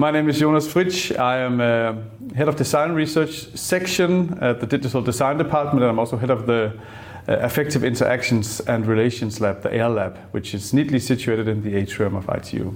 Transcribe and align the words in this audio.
My 0.00 0.10
name 0.10 0.30
is 0.30 0.38
Jonas 0.38 0.66
Fritsch. 0.66 1.14
I 1.18 1.40
am 1.40 1.60
uh, 1.60 1.92
head 2.34 2.48
of 2.48 2.56
design 2.56 2.92
research 2.92 3.54
section 3.54 4.38
at 4.40 4.58
the 4.58 4.66
digital 4.66 5.02
design 5.02 5.36
department, 5.36 5.82
and 5.82 5.90
I'm 5.90 5.98
also 5.98 6.16
head 6.16 6.30
of 6.30 6.46
the 6.46 6.72
uh, 7.28 7.50
Interactions 7.84 8.60
and 8.60 8.86
Relations 8.86 9.42
Lab, 9.42 9.60
the 9.60 9.74
AIR 9.74 9.90
Lab, 9.90 10.16
which 10.30 10.54
is 10.54 10.72
neatly 10.72 11.00
situated 11.00 11.48
in 11.48 11.62
the 11.62 11.76
atrium 11.76 12.16
of 12.16 12.30
ITU. 12.34 12.74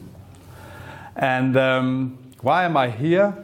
And 1.16 1.56
um, 1.56 2.18
why 2.42 2.64
am 2.64 2.76
I 2.76 2.90
here? 2.90 3.34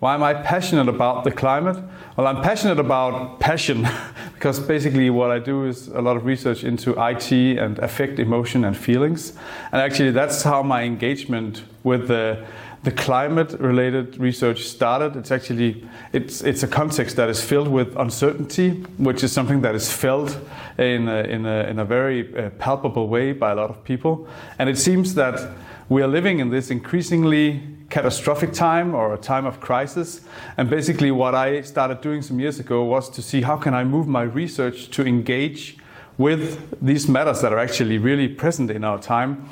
Why 0.00 0.14
am 0.14 0.24
I 0.24 0.34
passionate 0.34 0.88
about 0.88 1.22
the 1.22 1.30
climate? 1.30 1.76
Well, 2.16 2.26
I'm 2.26 2.42
passionate 2.42 2.80
about 2.80 3.38
passion 3.38 3.86
because 4.34 4.58
basically 4.58 5.10
what 5.10 5.30
I 5.30 5.38
do 5.38 5.64
is 5.64 5.86
a 5.86 6.00
lot 6.00 6.16
of 6.16 6.24
research 6.24 6.64
into 6.64 6.90
IT 7.00 7.32
and 7.32 7.78
affect 7.78 8.18
emotion 8.18 8.64
and 8.64 8.76
feelings. 8.76 9.32
And 9.70 9.80
actually, 9.80 10.10
that's 10.10 10.42
how 10.42 10.64
my 10.64 10.82
engagement 10.82 11.62
with 11.84 12.08
the 12.08 12.44
the 12.84 12.92
climate 12.92 13.52
related 13.58 14.18
research 14.18 14.64
started. 14.64 15.16
It's 15.16 15.30
actually 15.30 15.84
it's 16.12 16.42
it's 16.42 16.62
a 16.62 16.68
context 16.68 17.16
that 17.16 17.28
is 17.28 17.42
filled 17.42 17.68
with 17.68 17.96
uncertainty 17.96 18.70
which 18.98 19.24
is 19.24 19.32
something 19.32 19.62
that 19.62 19.74
is 19.74 19.92
felt 19.92 20.38
in 20.78 21.08
a, 21.08 21.22
in 21.22 21.44
a, 21.44 21.64
in 21.64 21.78
a 21.80 21.84
very 21.84 22.36
uh, 22.36 22.50
palpable 22.50 23.08
way 23.08 23.32
by 23.32 23.50
a 23.50 23.54
lot 23.54 23.70
of 23.70 23.82
people. 23.82 24.28
And 24.58 24.68
it 24.68 24.78
seems 24.78 25.14
that 25.14 25.40
we 25.88 26.02
are 26.02 26.06
living 26.06 26.38
in 26.38 26.50
this 26.50 26.70
increasingly 26.70 27.62
catastrophic 27.90 28.52
time 28.52 28.94
or 28.94 29.14
a 29.14 29.18
time 29.18 29.46
of 29.46 29.60
crisis. 29.60 30.20
And 30.56 30.70
basically 30.70 31.10
what 31.10 31.34
i 31.34 31.62
started 31.62 32.00
doing 32.00 32.22
some 32.22 32.38
years 32.38 32.60
ago 32.60 32.84
was 32.84 33.10
to 33.10 33.22
see 33.22 33.42
how 33.42 33.56
can 33.56 33.74
i 33.74 33.82
move 33.82 34.06
my 34.06 34.22
research 34.22 34.90
to 34.90 35.06
engage 35.06 35.78
with 36.18 36.76
these 36.82 37.08
matters 37.08 37.40
that 37.40 37.52
are 37.52 37.58
actually 37.58 37.96
really 37.96 38.28
present 38.28 38.70
in 38.70 38.84
our 38.84 39.00
time. 39.00 39.48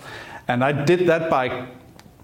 And 0.47 0.62
i 0.62 0.70
did 0.70 1.08
that 1.08 1.28
by 1.30 1.66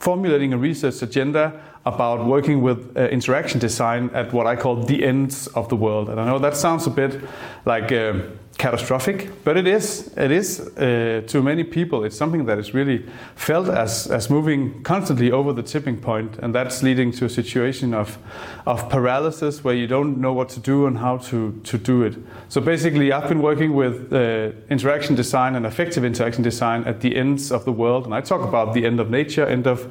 formulating 0.02 0.52
a 0.52 0.58
research 0.58 1.00
agenda 1.00 1.52
about 1.84 2.26
working 2.26 2.60
with 2.60 2.96
uh, 2.96 3.02
interaction 3.02 3.60
design 3.60 4.10
at 4.12 4.32
what 4.32 4.48
I 4.48 4.56
call 4.56 4.82
the 4.82 5.04
ends 5.04 5.46
of 5.54 5.68
the 5.68 5.76
world. 5.76 6.08
And 6.08 6.20
I 6.20 6.26
know 6.26 6.40
that 6.40 6.56
sounds 6.56 6.88
a 6.88 6.90
bit 6.90 7.20
like 7.64 7.92
uh, 7.92 8.14
catastrophic, 8.58 9.30
but 9.44 9.56
it 9.56 9.66
is. 9.66 10.12
It 10.16 10.30
is 10.30 10.60
uh, 10.60 11.22
to 11.26 11.42
many 11.42 11.64
people. 11.64 12.04
It's 12.04 12.16
something 12.16 12.46
that 12.46 12.58
is 12.58 12.74
really 12.74 13.04
felt 13.34 13.68
as 13.68 14.06
as 14.06 14.30
moving 14.30 14.82
constantly 14.82 15.32
over 15.32 15.52
the 15.52 15.62
tipping 15.62 16.00
point, 16.00 16.38
and 16.38 16.54
that's 16.54 16.82
leading 16.82 17.12
to 17.12 17.24
a 17.24 17.28
situation 17.28 17.94
of 17.94 18.18
of 18.66 18.88
paralysis 18.88 19.64
where 19.64 19.74
you 19.74 19.86
don't 19.86 20.18
know 20.18 20.32
what 20.32 20.48
to 20.50 20.60
do 20.60 20.86
and 20.86 20.98
how 20.98 21.16
to 21.18 21.52
to 21.64 21.78
do 21.78 22.02
it. 22.02 22.16
So 22.48 22.60
basically, 22.60 23.12
I've 23.12 23.28
been 23.28 23.42
working 23.42 23.74
with 23.74 24.12
uh, 24.12 24.52
interaction 24.68 25.16
design 25.16 25.56
and 25.56 25.66
affective 25.66 26.04
interaction 26.04 26.42
design 26.42 26.84
at 26.84 27.00
the 27.00 27.16
ends 27.16 27.50
of 27.52 27.64
the 27.64 27.72
world, 27.72 28.04
and 28.04 28.14
I 28.14 28.20
talk 28.20 28.42
about 28.42 28.74
the 28.74 28.86
end 28.86 29.00
of 29.00 29.10
nature, 29.10 29.46
end 29.46 29.66
of 29.66 29.86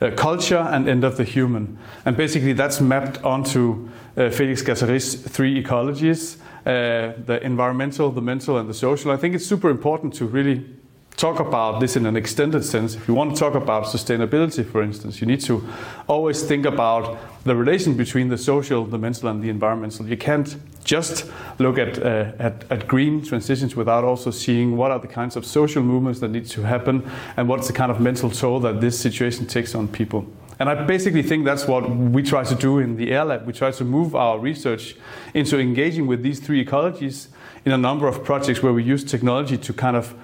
uh, 0.00 0.10
culture, 0.16 0.68
and 0.72 0.88
end 0.88 1.04
of 1.04 1.16
the 1.16 1.24
human. 1.24 1.78
And 2.04 2.16
basically, 2.16 2.54
that's 2.54 2.80
mapped 2.80 3.22
onto 3.22 3.88
uh, 4.16 4.30
Felix 4.30 4.62
Guattari's 4.62 5.14
three 5.14 5.62
ecologies 5.62 6.38
the 6.66 7.38
environmental, 7.42 8.10
the 8.10 8.22
mental, 8.22 8.58
and 8.58 8.68
the 8.68 8.74
social. 8.74 9.10
I 9.10 9.16
think 9.16 9.34
it's 9.34 9.46
super 9.46 9.70
important 9.70 10.14
to 10.14 10.26
really 10.26 10.64
talk 11.16 11.40
about 11.40 11.80
this 11.80 11.96
in 11.96 12.04
an 12.04 12.16
extended 12.16 12.64
sense. 12.64 12.94
If 12.94 13.08
you 13.08 13.14
want 13.14 13.34
to 13.34 13.40
talk 13.40 13.54
about 13.54 13.84
sustainability, 13.84 14.70
for 14.70 14.82
instance, 14.82 15.20
you 15.20 15.26
need 15.26 15.40
to 15.42 15.66
always 16.08 16.42
think 16.42 16.66
about 16.66 17.18
the 17.44 17.56
relation 17.56 17.96
between 17.96 18.28
the 18.28 18.36
social, 18.36 18.84
the 18.84 18.98
mental, 18.98 19.30
and 19.30 19.42
the 19.42 19.48
environmental. 19.48 20.06
You 20.06 20.16
can't 20.16 20.56
just 20.84 21.30
look 21.58 21.78
at, 21.78 21.98
uh, 21.98 22.32
at, 22.38 22.64
at, 22.70 22.86
green 22.86 23.24
transitions 23.24 23.74
without 23.74 24.04
also 24.04 24.30
seeing 24.30 24.76
what 24.76 24.90
are 24.90 25.00
the 25.00 25.08
kinds 25.08 25.36
of 25.36 25.44
social 25.44 25.82
movements 25.82 26.20
that 26.20 26.28
need 26.28 26.46
to 26.46 26.62
happen 26.62 27.10
and 27.36 27.48
what's 27.48 27.66
the 27.66 27.72
kind 27.72 27.90
of 27.90 28.00
mental 28.00 28.30
toll 28.30 28.60
that 28.60 28.80
this 28.80 28.98
situation 28.98 29.46
takes 29.46 29.74
on 29.74 29.88
people. 29.88 30.26
And 30.58 30.70
I 30.70 30.84
basically 30.84 31.22
think 31.22 31.44
that's 31.44 31.66
what 31.66 31.88
we 31.90 32.22
try 32.22 32.42
to 32.44 32.54
do 32.54 32.78
in 32.78 32.96
the 32.96 33.12
AIR 33.12 33.24
Lab. 33.24 33.46
We 33.46 33.52
try 33.52 33.70
to 33.72 33.84
move 33.84 34.14
our 34.14 34.38
research 34.38 34.96
into 35.34 35.58
engaging 35.58 36.06
with 36.06 36.22
these 36.22 36.40
three 36.40 36.64
ecologies 36.64 37.28
in 37.64 37.72
a 37.72 37.78
number 37.78 38.08
of 38.08 38.24
projects 38.24 38.62
where 38.62 38.72
we 38.72 38.82
use 38.82 39.04
technology 39.04 39.58
to 39.58 39.72
kind 39.72 39.96
of 39.96 40.14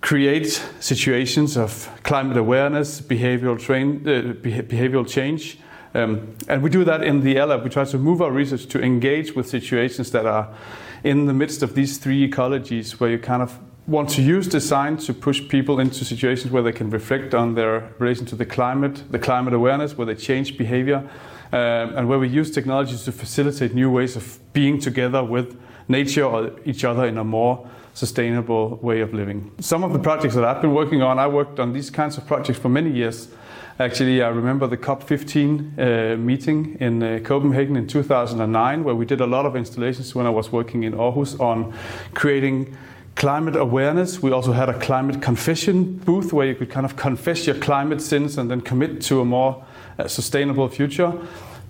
create 0.00 0.60
situations 0.80 1.56
of 1.56 1.88
climate 2.02 2.36
awareness, 2.36 3.00
behavioral, 3.00 3.60
train, 3.60 4.00
uh, 4.08 4.32
behavioral 4.42 5.06
change. 5.06 5.58
Um, 5.94 6.34
and 6.48 6.62
we 6.62 6.70
do 6.70 6.84
that 6.84 7.04
in 7.04 7.20
the 7.20 7.36
AIR 7.36 7.46
Lab. 7.46 7.64
We 7.64 7.70
try 7.70 7.84
to 7.84 7.98
move 7.98 8.22
our 8.22 8.32
research 8.32 8.66
to 8.66 8.82
engage 8.82 9.36
with 9.36 9.48
situations 9.48 10.10
that 10.10 10.26
are 10.26 10.48
in 11.04 11.26
the 11.26 11.32
midst 11.32 11.62
of 11.62 11.74
these 11.74 11.98
three 11.98 12.28
ecologies 12.28 12.92
where 12.92 13.10
you 13.10 13.18
kind 13.18 13.42
of 13.42 13.58
want 13.90 14.08
to 14.08 14.22
use 14.22 14.46
design 14.46 14.96
to 14.96 15.12
push 15.12 15.46
people 15.48 15.80
into 15.80 16.04
situations 16.04 16.52
where 16.52 16.62
they 16.62 16.72
can 16.72 16.90
reflect 16.90 17.34
on 17.34 17.54
their 17.56 17.92
relation 17.98 18.24
to 18.24 18.36
the 18.36 18.46
climate, 18.46 19.02
the 19.10 19.18
climate 19.18 19.52
awareness, 19.52 19.98
where 19.98 20.06
they 20.06 20.14
change 20.14 20.56
behavior, 20.56 20.98
um, 21.52 21.96
and 21.96 22.08
where 22.08 22.18
we 22.18 22.28
use 22.28 22.52
technologies 22.52 23.02
to 23.04 23.12
facilitate 23.12 23.74
new 23.74 23.90
ways 23.90 24.14
of 24.14 24.38
being 24.52 24.78
together 24.78 25.24
with 25.24 25.60
nature 25.88 26.24
or 26.24 26.52
each 26.64 26.84
other 26.84 27.04
in 27.04 27.18
a 27.18 27.24
more 27.24 27.68
sustainable 27.94 28.76
way 28.76 29.00
of 29.00 29.12
living. 29.12 29.50
Some 29.58 29.82
of 29.82 29.92
the 29.92 29.98
projects 29.98 30.36
that 30.36 30.44
I've 30.44 30.62
been 30.62 30.72
working 30.72 31.02
on, 31.02 31.18
I 31.18 31.26
worked 31.26 31.58
on 31.58 31.72
these 31.72 31.90
kinds 31.90 32.16
of 32.16 32.24
projects 32.28 32.60
for 32.60 32.68
many 32.68 32.92
years. 32.92 33.28
Actually, 33.80 34.22
I 34.22 34.28
remember 34.28 34.68
the 34.68 34.76
COP15 34.76 36.14
uh, 36.14 36.16
meeting 36.16 36.76
in 36.78 37.02
uh, 37.02 37.18
Copenhagen 37.24 37.74
in 37.74 37.88
2009, 37.88 38.84
where 38.84 38.94
we 38.94 39.04
did 39.04 39.20
a 39.20 39.26
lot 39.26 39.46
of 39.46 39.56
installations 39.56 40.14
when 40.14 40.26
I 40.26 40.30
was 40.30 40.52
working 40.52 40.84
in 40.84 40.92
Aarhus 40.92 41.40
on 41.40 41.74
creating 42.14 42.76
climate 43.14 43.56
awareness. 43.56 44.22
We 44.22 44.32
also 44.32 44.52
had 44.52 44.68
a 44.68 44.78
climate 44.78 45.20
confession 45.20 45.96
booth 45.98 46.32
where 46.32 46.46
you 46.46 46.54
could 46.54 46.70
kind 46.70 46.86
of 46.86 46.96
confess 46.96 47.46
your 47.46 47.56
climate 47.56 48.00
sins 48.00 48.38
and 48.38 48.50
then 48.50 48.60
commit 48.60 49.02
to 49.02 49.20
a 49.20 49.24
more 49.24 49.64
uh, 49.98 50.08
sustainable 50.08 50.68
future. 50.68 51.12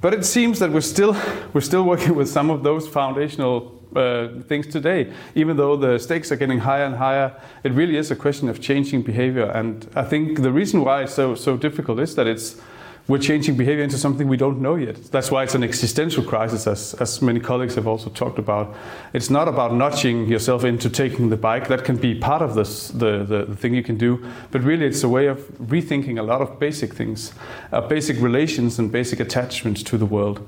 But 0.00 0.14
it 0.14 0.24
seems 0.24 0.58
that 0.60 0.70
we're 0.70 0.80
still 0.80 1.16
we're 1.52 1.60
still 1.60 1.84
working 1.84 2.14
with 2.14 2.28
some 2.28 2.50
of 2.50 2.62
those 2.62 2.88
foundational 2.88 3.80
uh, 3.94 4.28
things 4.46 4.66
today. 4.66 5.12
Even 5.34 5.56
though 5.56 5.76
the 5.76 5.98
stakes 5.98 6.30
are 6.30 6.36
getting 6.36 6.60
higher 6.60 6.84
and 6.84 6.96
higher, 6.96 7.34
it 7.64 7.72
really 7.72 7.96
is 7.96 8.10
a 8.10 8.16
question 8.16 8.48
of 8.48 8.60
changing 8.60 9.02
behavior. 9.02 9.50
And 9.50 9.88
I 9.94 10.04
think 10.04 10.42
the 10.42 10.52
reason 10.52 10.84
why 10.84 11.02
it's 11.02 11.14
so 11.14 11.34
so 11.34 11.56
difficult 11.56 11.98
is 12.00 12.14
that 12.14 12.26
it's 12.26 12.60
we're 13.08 13.18
changing 13.18 13.56
behavior 13.56 13.82
into 13.82 13.98
something 13.98 14.28
we 14.28 14.36
don't 14.36 14.60
know 14.60 14.76
yet. 14.76 14.96
That's 15.10 15.30
why 15.30 15.42
it's 15.42 15.54
an 15.54 15.64
existential 15.64 16.22
crisis, 16.22 16.66
as, 16.66 16.94
as 16.94 17.20
many 17.20 17.40
colleagues 17.40 17.74
have 17.74 17.88
also 17.88 18.10
talked 18.10 18.38
about. 18.38 18.74
It's 19.12 19.30
not 19.30 19.48
about 19.48 19.74
nudging 19.74 20.26
yourself 20.26 20.64
into 20.64 20.88
taking 20.88 21.28
the 21.28 21.36
bike. 21.36 21.68
That 21.68 21.84
can 21.84 21.96
be 21.96 22.14
part 22.14 22.42
of 22.42 22.54
this, 22.54 22.88
the, 22.88 23.24
the, 23.24 23.44
the 23.46 23.56
thing 23.56 23.74
you 23.74 23.82
can 23.82 23.96
do. 23.96 24.24
But 24.50 24.62
really, 24.62 24.86
it's 24.86 25.02
a 25.02 25.08
way 25.08 25.26
of 25.26 25.38
rethinking 25.58 26.18
a 26.18 26.22
lot 26.22 26.40
of 26.40 26.58
basic 26.60 26.94
things, 26.94 27.32
uh, 27.72 27.80
basic 27.80 28.20
relations 28.20 28.78
and 28.78 28.92
basic 28.92 29.18
attachments 29.18 29.82
to 29.84 29.98
the 29.98 30.06
world. 30.06 30.46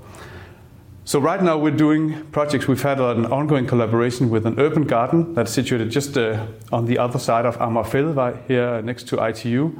So 1.04 1.18
right 1.18 1.42
now 1.42 1.58
we're 1.58 1.76
doing 1.76 2.24
projects. 2.26 2.68
We've 2.68 2.80
had 2.80 3.00
an 3.00 3.26
ongoing 3.26 3.66
collaboration 3.66 4.30
with 4.30 4.46
an 4.46 4.60
urban 4.60 4.84
garden 4.84 5.34
that's 5.34 5.50
situated 5.50 5.90
just 5.90 6.16
uh, 6.16 6.46
on 6.70 6.86
the 6.86 6.96
other 6.96 7.18
side 7.18 7.44
of 7.44 7.58
Amagerfællevej 7.58 8.46
here 8.46 8.80
next 8.82 9.08
to 9.08 9.20
ITU, 9.20 9.70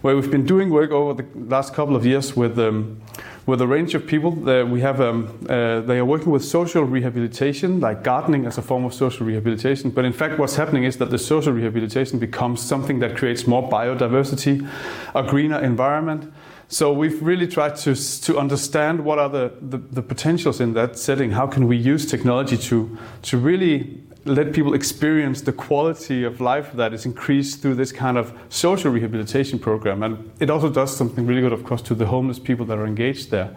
where 0.00 0.16
we've 0.16 0.30
been 0.30 0.44
doing 0.44 0.70
work 0.70 0.90
over 0.90 1.22
the 1.22 1.28
last 1.48 1.72
couple 1.72 1.94
of 1.94 2.04
years 2.04 2.34
with 2.36 2.58
um, 2.58 3.00
with 3.46 3.60
a 3.60 3.66
range 3.66 3.94
of 3.94 4.08
people. 4.08 4.32
We 4.32 4.80
have 4.80 5.00
um, 5.00 5.28
uh, 5.48 5.82
they 5.82 5.98
are 5.98 6.04
working 6.04 6.32
with 6.32 6.44
social 6.44 6.82
rehabilitation, 6.82 7.78
like 7.78 8.02
gardening 8.02 8.46
as 8.46 8.58
a 8.58 8.62
form 8.62 8.84
of 8.84 8.92
social 8.92 9.24
rehabilitation. 9.24 9.90
But 9.90 10.04
in 10.04 10.12
fact, 10.12 10.40
what's 10.40 10.56
happening 10.56 10.82
is 10.82 10.96
that 10.96 11.10
the 11.10 11.18
social 11.18 11.52
rehabilitation 11.52 12.18
becomes 12.18 12.60
something 12.60 12.98
that 12.98 13.16
creates 13.16 13.46
more 13.46 13.70
biodiversity, 13.70 14.68
a 15.14 15.22
greener 15.22 15.60
environment 15.60 16.32
so 16.72 16.90
we've 16.90 17.22
really 17.22 17.46
tried 17.46 17.76
to, 17.76 17.94
to 18.22 18.38
understand 18.38 19.04
what 19.04 19.18
are 19.18 19.28
the, 19.28 19.52
the, 19.60 19.76
the, 19.76 20.00
potentials 20.00 20.58
in 20.58 20.72
that 20.72 20.98
setting. 20.98 21.32
How 21.32 21.46
can 21.46 21.68
we 21.68 21.76
use 21.76 22.06
technology 22.06 22.56
to, 22.56 22.98
to 23.22 23.36
really 23.36 24.02
let 24.24 24.52
people 24.52 24.74
experience 24.74 25.40
the 25.40 25.52
quality 25.52 26.24
of 26.24 26.40
life 26.40 26.72
that 26.74 26.92
is 26.92 27.04
increased 27.04 27.60
through 27.60 27.74
this 27.74 27.92
kind 27.92 28.16
of 28.16 28.32
social 28.48 28.90
rehabilitation 28.90 29.58
program? 29.58 30.02
And 30.02 30.30
it 30.40 30.50
also 30.50 30.70
does 30.70 30.96
something 30.96 31.26
really 31.26 31.40
good, 31.40 31.52
of 31.52 31.64
course, 31.64 31.82
to 31.82 31.94
the 31.94 32.06
homeless 32.06 32.38
people 32.38 32.66
that 32.66 32.78
are 32.78 32.86
engaged 32.86 33.30
there. 33.30 33.56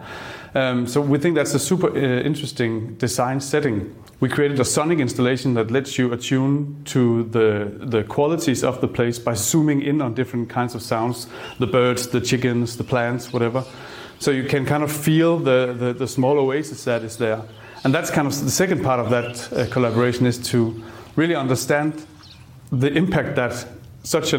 Um, 0.54 0.86
so 0.86 1.00
we 1.00 1.18
think 1.18 1.34
that's 1.34 1.54
a 1.54 1.58
super 1.58 1.88
uh, 1.88 2.22
interesting 2.22 2.94
design 2.94 3.40
setting 3.40 3.94
we 4.18 4.30
created 4.30 4.58
a 4.60 4.64
sonic 4.64 4.98
installation 4.98 5.54
that 5.54 5.70
lets 5.70 5.98
you 5.98 6.12
attune 6.12 6.82
to 6.86 7.24
the, 7.24 7.70
the 7.80 8.02
qualities 8.04 8.64
of 8.64 8.80
the 8.80 8.88
place 8.88 9.18
by 9.18 9.34
zooming 9.34 9.82
in 9.82 10.00
on 10.00 10.14
different 10.14 10.48
kinds 10.48 10.74
of 10.74 10.80
sounds 10.80 11.26
the 11.58 11.66
birds, 11.66 12.08
the 12.08 12.20
chickens, 12.20 12.78
the 12.78 12.84
plants, 12.84 13.32
whatever. 13.32 13.62
So 14.18 14.30
you 14.30 14.44
can 14.44 14.64
kind 14.64 14.82
of 14.82 14.90
feel 14.90 15.38
the, 15.38 15.76
the, 15.78 15.92
the 15.92 16.08
small 16.08 16.38
oasis 16.38 16.84
that 16.84 17.02
is 17.02 17.18
there. 17.18 17.42
And 17.86 17.94
that's 17.94 18.10
kind 18.10 18.26
of 18.26 18.34
the 18.44 18.50
second 18.50 18.82
part 18.82 18.98
of 18.98 19.10
that 19.10 19.52
uh, 19.52 19.72
collaboration 19.72 20.26
is 20.26 20.38
to 20.50 20.82
really 21.14 21.36
understand 21.36 22.04
the 22.72 22.92
impact 22.92 23.36
that 23.36 23.64
such 24.02 24.32
a 24.32 24.38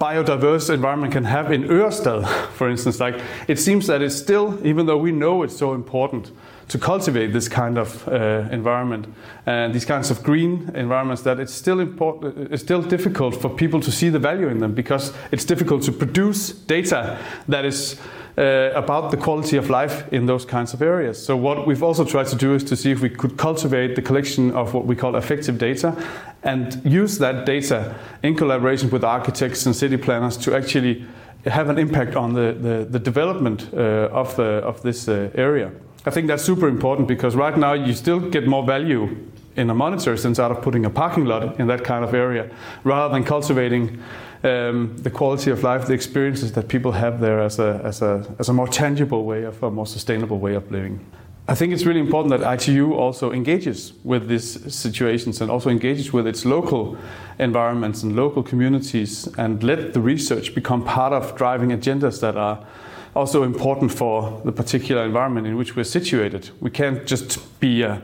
biodiverse 0.00 0.72
environment 0.72 1.12
can 1.12 1.24
have 1.24 1.50
in 1.50 1.64
Ørestad, 1.64 2.28
for 2.52 2.70
instance. 2.70 3.00
Like 3.00 3.20
it 3.48 3.58
seems 3.58 3.88
that 3.88 4.02
it's 4.02 4.14
still, 4.14 4.64
even 4.64 4.86
though 4.86 4.98
we 4.98 5.10
know 5.10 5.42
it's 5.42 5.56
so 5.56 5.74
important, 5.74 6.30
to 6.68 6.78
cultivate 6.78 7.32
this 7.32 7.48
kind 7.48 7.76
of 7.76 8.06
uh, 8.06 8.48
environment 8.52 9.12
and 9.46 9.74
these 9.74 9.84
kinds 9.84 10.12
of 10.12 10.22
green 10.22 10.70
environments 10.76 11.22
that 11.22 11.40
it's 11.40 11.54
still 11.54 11.78
important 11.78 12.52
it's 12.52 12.62
still 12.62 12.82
difficult 12.82 13.40
for 13.40 13.48
people 13.48 13.80
to 13.80 13.92
see 13.92 14.08
the 14.08 14.18
value 14.18 14.48
in 14.48 14.58
them 14.58 14.74
because 14.74 15.12
it's 15.30 15.44
difficult 15.44 15.84
to 15.84 15.92
produce 15.92 16.50
data 16.50 17.18
that 17.46 17.64
is 17.64 18.00
uh, 18.38 18.70
about 18.74 19.10
the 19.10 19.16
quality 19.16 19.56
of 19.56 19.70
life 19.70 20.12
in 20.12 20.26
those 20.26 20.44
kinds 20.44 20.74
of 20.74 20.82
areas. 20.82 21.24
So, 21.24 21.36
what 21.36 21.66
we've 21.66 21.82
also 21.82 22.04
tried 22.04 22.26
to 22.26 22.36
do 22.36 22.54
is 22.54 22.64
to 22.64 22.76
see 22.76 22.90
if 22.90 23.00
we 23.00 23.08
could 23.08 23.36
cultivate 23.36 23.96
the 23.96 24.02
collection 24.02 24.52
of 24.52 24.74
what 24.74 24.86
we 24.86 24.94
call 24.94 25.16
affective 25.16 25.58
data 25.58 25.96
and 26.42 26.80
use 26.84 27.18
that 27.18 27.46
data 27.46 27.94
in 28.22 28.36
collaboration 28.36 28.90
with 28.90 29.04
architects 29.04 29.66
and 29.66 29.74
city 29.74 29.96
planners 29.96 30.36
to 30.36 30.54
actually 30.54 31.06
have 31.46 31.68
an 31.68 31.78
impact 31.78 32.16
on 32.16 32.34
the, 32.34 32.52
the, 32.52 32.86
the 32.90 32.98
development 32.98 33.68
uh, 33.72 34.08
of, 34.12 34.34
the, 34.36 34.60
of 34.64 34.82
this 34.82 35.08
uh, 35.08 35.30
area. 35.34 35.70
I 36.04 36.10
think 36.10 36.28
that's 36.28 36.44
super 36.44 36.68
important 36.68 37.08
because 37.08 37.34
right 37.34 37.56
now 37.56 37.72
you 37.72 37.94
still 37.94 38.20
get 38.20 38.46
more 38.46 38.64
value 38.64 39.16
in 39.56 39.70
a 39.70 39.74
monetary 39.74 40.18
sense 40.18 40.38
out 40.38 40.50
of 40.50 40.62
putting 40.62 40.84
a 40.84 40.90
parking 40.90 41.24
lot 41.24 41.58
in 41.58 41.66
that 41.68 41.82
kind 41.82 42.04
of 42.04 42.14
area 42.14 42.50
rather 42.84 43.12
than 43.12 43.24
cultivating 43.24 44.02
um, 44.42 44.96
the 44.98 45.10
quality 45.10 45.50
of 45.50 45.62
life, 45.62 45.86
the 45.86 45.94
experiences 45.94 46.52
that 46.52 46.68
people 46.68 46.92
have 46.92 47.20
there 47.20 47.40
as 47.40 47.58
a, 47.58 47.80
as, 47.84 48.02
a, 48.02 48.34
as 48.38 48.48
a 48.48 48.52
more 48.52 48.68
tangible 48.68 49.24
way 49.24 49.44
of 49.44 49.62
a 49.62 49.70
more 49.70 49.86
sustainable 49.86 50.38
way 50.38 50.54
of 50.54 50.70
living. 50.70 51.04
I 51.48 51.54
think 51.54 51.72
it's 51.72 51.84
really 51.84 52.00
important 52.00 52.36
that 52.40 52.54
ITU 52.54 52.94
also 52.94 53.30
engages 53.30 53.92
with 54.02 54.26
these 54.26 54.74
situations 54.74 55.40
and 55.40 55.48
also 55.48 55.70
engages 55.70 56.12
with 56.12 56.26
its 56.26 56.44
local 56.44 56.98
environments 57.38 58.02
and 58.02 58.16
local 58.16 58.42
communities 58.42 59.28
and 59.38 59.62
let 59.62 59.92
the 59.92 60.00
research 60.00 60.56
become 60.56 60.84
part 60.84 61.12
of 61.12 61.36
driving 61.36 61.70
agendas 61.70 62.20
that 62.20 62.36
are 62.36 62.66
also 63.14 63.44
important 63.44 63.92
for 63.92 64.42
the 64.44 64.50
particular 64.50 65.04
environment 65.04 65.46
in 65.46 65.56
which 65.56 65.76
we're 65.76 65.84
situated. 65.84 66.50
We 66.60 66.70
can't 66.70 67.06
just 67.06 67.60
be 67.60 67.82
a, 67.82 68.02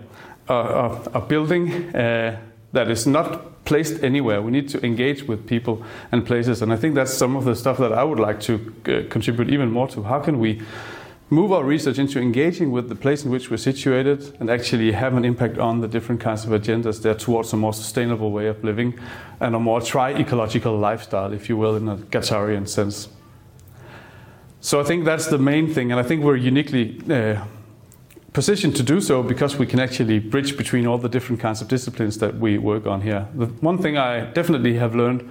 a, 0.49 1.01
a 1.15 1.21
building 1.21 1.95
uh, 1.97 2.39
that 2.73 2.89
is 2.91 3.09
not 3.09 3.52
placed 3.73 4.05
anywhere. 4.05 4.43
We 4.43 4.51
need 4.51 4.69
to 4.69 4.85
engage 4.85 5.23
with 5.23 5.47
people 5.47 5.83
and 6.13 6.27
places, 6.27 6.61
and 6.61 6.71
I 6.75 6.77
think 6.77 6.95
that's 6.95 7.15
some 7.15 7.37
of 7.37 7.45
the 7.45 7.55
stuff 7.55 7.79
that 7.79 7.91
I 7.91 8.05
would 8.05 8.21
like 8.21 8.39
to 8.41 8.55
uh, 8.55 9.09
contribute 9.09 9.49
even 9.49 9.71
more 9.71 9.89
to. 9.89 10.03
How 10.03 10.21
can 10.21 10.39
we 10.39 10.61
move 11.31 11.53
our 11.53 11.65
research 11.65 11.99
into 11.99 12.21
engaging 12.21 12.71
with 12.71 12.91
the 12.91 12.95
place 12.95 13.25
in 13.25 13.31
which 13.31 13.51
we're 13.51 13.57
situated 13.57 14.37
and 14.39 14.51
actually 14.51 14.93
have 14.93 15.17
an 15.17 15.25
impact 15.25 15.57
on 15.57 15.81
the 15.81 15.89
different 15.89 16.21
kinds 16.21 16.45
of 16.45 16.51
agendas 16.51 17.01
there 17.01 17.15
towards 17.15 17.55
a 17.55 17.57
more 17.57 17.73
sustainable 17.73 18.31
way 18.31 18.47
of 18.47 18.63
living 18.63 18.93
and 19.41 19.55
a 19.55 19.59
more 19.59 19.81
tri-ecological 19.81 20.77
lifestyle, 20.77 21.33
if 21.33 21.49
you 21.49 21.57
will, 21.57 21.75
in 21.77 21.89
a 21.89 21.97
Guattarian 21.97 22.69
sense. 22.69 23.09
So 24.61 24.81
I 24.81 24.85
think 24.85 25.07
that's 25.07 25.29
the 25.29 25.39
main 25.39 25.73
thing, 25.73 25.93
and 25.93 25.99
I 25.99 26.03
think 26.03 26.23
we're 26.23 26.37
uniquely 26.37 27.01
uh, 27.11 27.43
positioned 28.33 28.75
to 28.77 28.83
do 28.83 29.01
so 29.01 29.23
because 29.23 29.57
we 29.57 29.67
can 29.67 29.79
actually 29.79 30.19
bridge 30.19 30.57
between 30.57 30.87
all 30.87 30.99
the 30.99 31.09
different 31.09 31.41
kinds 31.41 31.61
of 31.61 31.69
disciplines 31.69 32.19
that 32.19 32.39
we 32.39 32.59
work 32.59 32.87
on 32.87 33.03
here. 33.03 33.29
The 33.35 33.47
one 33.47 33.79
thing 33.79 33.99
I 33.99 34.25
definitely 34.33 34.75
have 34.79 34.95
learned 34.95 35.31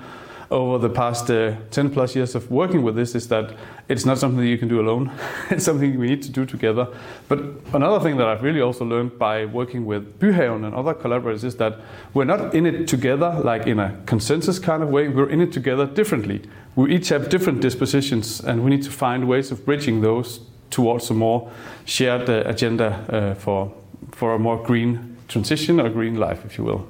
over 0.51 0.77
the 0.77 0.93
past 0.93 1.31
uh, 1.31 1.55
10 1.71 1.91
plus 1.91 2.13
years 2.13 2.35
of 2.35 2.51
working 2.51 2.83
with 2.83 2.95
this 2.95 3.15
is 3.15 3.29
that 3.29 3.55
it's 3.87 4.05
not 4.05 4.17
something 4.17 4.41
that 4.41 4.49
you 4.49 4.57
can 4.57 4.67
do 4.67 4.81
alone. 4.81 5.09
it's 5.49 5.63
something 5.63 5.97
we 5.97 6.07
need 6.07 6.21
to 6.23 6.29
do 6.29 6.45
together. 6.45 6.87
But 7.29 7.39
another 7.73 8.03
thing 8.03 8.17
that 8.17 8.27
I've 8.27 8.43
really 8.43 8.59
also 8.59 8.83
learned 8.83 9.17
by 9.17 9.45
working 9.45 9.85
with 9.85 10.19
Byhaven 10.19 10.65
and 10.65 10.75
other 10.75 10.93
collaborators 10.93 11.45
is 11.45 11.55
that 11.55 11.79
we're 12.13 12.25
not 12.25 12.53
in 12.53 12.65
it 12.65 12.87
together 12.87 13.39
like 13.43 13.65
in 13.65 13.79
a 13.79 13.97
consensus 14.05 14.59
kind 14.59 14.83
of 14.83 14.89
way, 14.89 15.07
we're 15.07 15.29
in 15.29 15.39
it 15.39 15.53
together 15.53 15.85
differently. 15.85 16.41
We 16.75 16.93
each 16.93 17.09
have 17.09 17.29
different 17.29 17.61
dispositions 17.61 18.41
and 18.41 18.63
we 18.63 18.69
need 18.69 18.83
to 18.83 18.91
find 18.91 19.29
ways 19.29 19.51
of 19.51 19.65
bridging 19.65 20.01
those 20.01 20.41
towards 20.71 21.09
a 21.11 21.13
more 21.13 21.51
shared 21.85 22.29
uh, 22.29 22.43
agenda 22.45 23.05
uh, 23.09 23.35
for, 23.35 23.71
for 24.11 24.33
a 24.33 24.39
more 24.39 24.57
green 24.63 25.17
transition 25.27 25.79
or 25.79 25.89
green 25.89 26.15
life, 26.15 26.43
if 26.45 26.57
you 26.57 26.63
will. 26.63 26.87